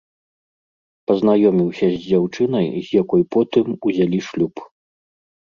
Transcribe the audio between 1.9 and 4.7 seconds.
з дзяўчынай, з якой потым узялі шлюб.